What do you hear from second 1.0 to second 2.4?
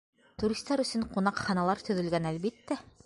ҡунаҡханалар төҙөлгән,